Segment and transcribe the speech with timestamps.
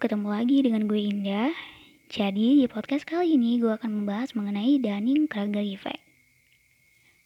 [0.00, 1.52] Ketemu lagi dengan gue Indah.
[2.08, 6.00] Jadi di podcast kali ini gue akan membahas mengenai Dunning-Kruger Effect.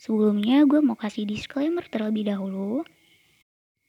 [0.03, 2.83] Sebelumnya gue mau kasih disclaimer terlebih dahulu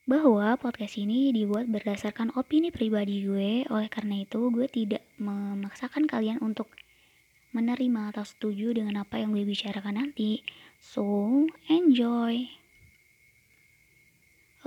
[0.05, 3.65] bahwa podcast ini dibuat berdasarkan opini pribadi gue.
[3.73, 6.69] Oleh karena itu, gue tidak memaksakan kalian untuk
[7.57, 10.45] menerima atau setuju dengan apa yang gue bicarakan nanti.
[10.77, 12.66] So, enjoy.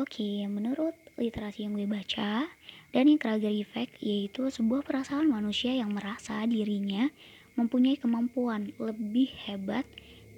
[0.01, 2.49] Oke, menurut literasi yang gue baca,
[2.97, 7.13] Dunning-Kruger Effect yaitu sebuah perasaan manusia yang merasa dirinya
[7.53, 9.85] mempunyai kemampuan lebih hebat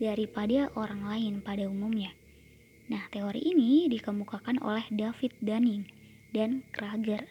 [0.02, 2.10] daripada orang lain pada umumnya.
[2.90, 5.86] Nah, teori ini dikemukakan oleh David Dunning
[6.34, 7.22] dan Kruger.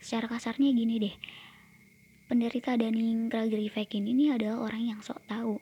[0.00, 1.16] Secara kasarnya gini deh,
[2.32, 5.60] penderita Dunning-Kruger Effect ini adalah orang yang sok tahu.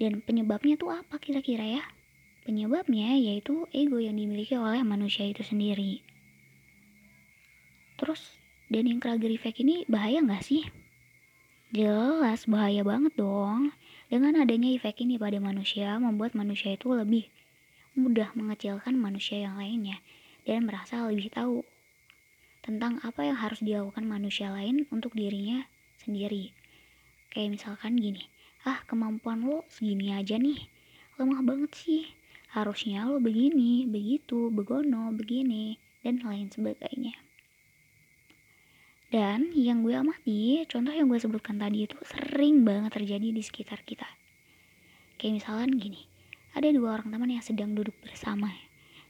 [0.00, 1.97] Dan penyebabnya tuh apa kira-kira ya?
[2.48, 6.00] Penyebabnya yaitu ego yang dimiliki oleh manusia itu sendiri.
[8.00, 8.40] Terus,
[8.72, 10.64] Dunning Kruger effect ini bahaya nggak sih?
[11.76, 13.76] Jelas bahaya banget dong.
[14.08, 17.28] Dengan adanya efek ini pada manusia, membuat manusia itu lebih
[17.92, 20.00] mudah mengecilkan manusia yang lainnya
[20.48, 21.68] dan merasa lebih tahu
[22.64, 25.68] tentang apa yang harus dilakukan manusia lain untuk dirinya
[26.00, 26.56] sendiri.
[27.28, 28.24] Kayak misalkan gini,
[28.64, 30.64] ah kemampuan lo segini aja nih,
[31.20, 32.17] lemah banget sih
[32.52, 37.12] harusnya lo begini, begitu, begono, begini, dan lain sebagainya.
[39.08, 43.80] Dan yang gue amati, contoh yang gue sebutkan tadi itu sering banget terjadi di sekitar
[43.84, 44.04] kita.
[45.16, 46.04] Kayak misalnya gini,
[46.52, 48.52] ada dua orang teman yang sedang duduk bersama.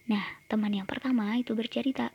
[0.06, 2.14] Nah, teman yang pertama itu bercerita,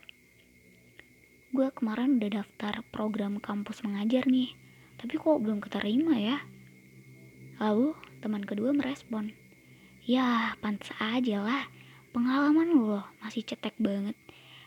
[1.54, 4.56] gue kemarin udah daftar program kampus mengajar nih,
[4.98, 6.40] tapi kok belum keterima ya?
[7.62, 9.36] Lalu teman kedua merespon,
[10.04, 11.64] Ya, pantas aja lah.
[12.12, 14.20] Pengalaman lo masih cetek banget.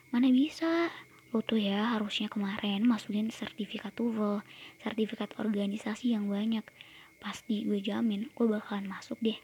[0.09, 0.89] Mana bisa?
[1.29, 4.41] Lo tuh ya harusnya kemarin masukin sertifikat TOEFL,
[4.81, 6.64] sertifikat organisasi yang banyak.
[7.20, 9.36] Pasti gue jamin gue bakalan masuk deh.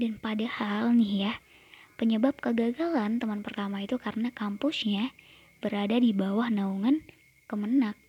[0.00, 1.32] Dan padahal nih ya,
[2.00, 5.12] penyebab kegagalan teman pertama itu karena kampusnya
[5.60, 7.04] berada di bawah naungan
[7.44, 8.00] Kemenak.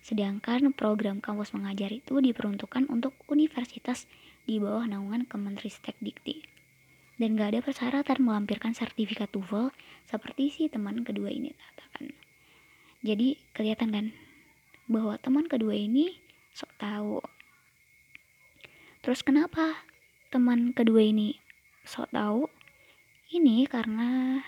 [0.00, 4.08] Sedangkan program kampus mengajar itu diperuntukkan untuk universitas
[4.42, 6.42] di bawah naungan Kemenristek Dikti.
[7.20, 9.70] Dan gak ada persyaratan melampirkan sertifikat TOEFL
[10.10, 12.10] seperti si teman kedua ini katakan.
[13.06, 14.06] Jadi kelihatan kan
[14.90, 16.18] bahwa teman kedua ini
[16.50, 17.22] sok tahu.
[19.02, 19.86] Terus kenapa
[20.34, 21.38] teman kedua ini
[21.86, 22.50] sok tahu?
[23.32, 24.42] Ini karena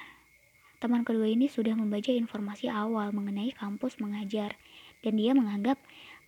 [0.82, 4.58] teman kedua ini sudah membaca informasi awal mengenai kampus mengajar
[5.00, 5.80] dan dia menganggap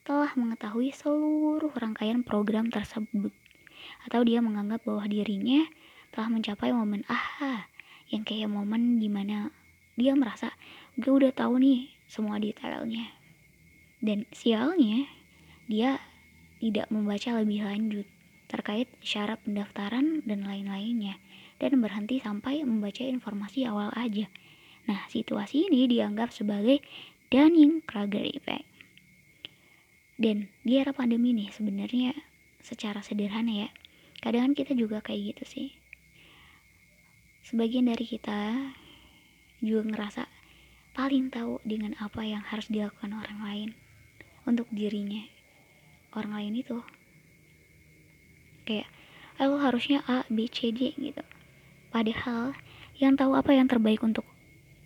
[0.06, 3.34] telah mengetahui seluruh rangkaian program tersebut
[4.06, 5.66] atau dia menganggap bahwa dirinya
[6.14, 7.68] telah mencapai momen aha
[8.10, 9.50] yang kayak momen di mana
[9.98, 10.54] dia merasa
[10.96, 13.10] gue udah tahu nih semua detailnya
[14.00, 15.08] dan sialnya
[15.66, 15.98] dia
[16.62, 18.06] tidak membaca lebih lanjut
[18.46, 21.18] terkait syarat pendaftaran dan lain-lainnya
[21.58, 24.30] dan berhenti sampai membaca informasi awal aja.
[24.86, 26.78] Nah, situasi ini dianggap sebagai
[27.32, 28.66] Dunning-Kruger effect.
[30.16, 32.14] Dan di era pandemi nih sebenarnya
[32.66, 33.68] secara sederhana ya,
[34.18, 35.68] kadang kita juga kayak gitu sih.
[37.46, 38.74] Sebagian dari kita
[39.62, 40.26] juga ngerasa
[40.98, 43.70] paling tahu dengan apa yang harus dilakukan orang lain
[44.42, 45.22] untuk dirinya.
[46.10, 46.82] Orang lain itu
[48.66, 48.90] kayak
[49.38, 51.22] lo harusnya A B C D gitu.
[51.94, 52.50] Padahal
[52.98, 54.26] yang tahu apa yang terbaik untuk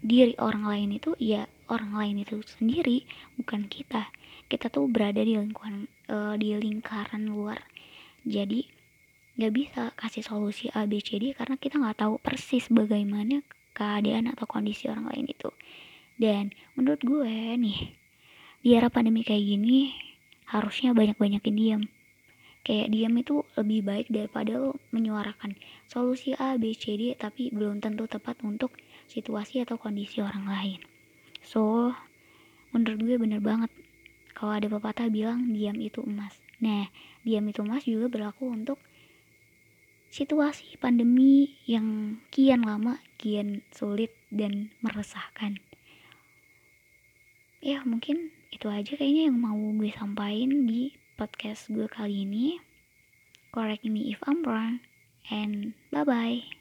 [0.04, 3.06] diri orang lain itu ya orang lain itu sendiri
[3.38, 4.10] bukan kita
[4.50, 7.62] kita tuh berada di lingkungan uh, di lingkaran luar.
[8.26, 8.66] Jadi
[9.38, 14.26] nggak bisa kasih solusi A B C D karena kita nggak tahu persis bagaimana keadaan
[14.28, 15.54] atau kondisi orang lain itu.
[16.18, 17.94] Dan menurut gue nih
[18.60, 19.94] di era pandemi kayak gini
[20.50, 21.82] harusnya banyak-banyakin diam
[22.60, 25.56] kayak diam itu lebih baik daripada lo menyuarakan
[25.88, 28.76] solusi A B C D tapi belum tentu tepat untuk
[29.08, 30.80] situasi atau kondisi orang lain.
[31.40, 31.94] So
[32.76, 33.72] menurut gue bener banget
[34.40, 36.88] kalau ada pepatah bilang diam itu emas nah
[37.20, 38.80] diam itu emas juga berlaku untuk
[40.10, 45.62] situasi pandemi yang kian lama, kian sulit dan meresahkan.
[47.62, 52.58] Ya mungkin itu aja kayaknya yang mau gue sampaikan di podcast gue kali ini.
[53.54, 54.82] Correct me if I'm wrong
[55.30, 56.59] and bye bye.